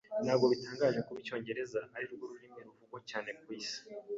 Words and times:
Ntabwo 0.25 0.45
bitangaje 0.51 0.99
kuba 1.05 1.19
Icyongereza 1.23 1.79
arirwo 1.95 2.23
rurimi 2.31 2.59
ruvugwa 2.65 2.99
cyane 3.09 3.29
ku 3.39 3.47
isi. 3.59 3.79